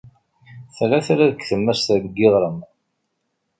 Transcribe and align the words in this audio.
Tella 0.75 0.99
tala 1.05 1.25
deg 1.29 1.41
tlemmast 1.43 1.87
n 2.03 2.05
yiɣrem. 2.17 2.57